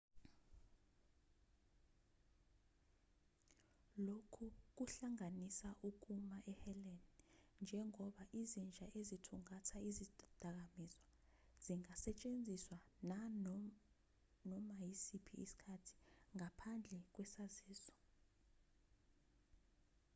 lokhu 4.07 4.45
kuhlanganisa 4.77 5.69
ukuma 5.89 6.35
eheleni 6.53 7.05
njengoba 7.63 8.23
izinja 8.41 8.85
ezithungatha 8.99 9.77
izidakamizwa 9.89 11.05
zingasetshenziswa 11.63 12.77
nganoma 13.05 14.73
isiphi 14.93 15.33
isikhathi 15.45 15.93
ngaphandle 16.37 16.99
kwesaziso 17.13 17.93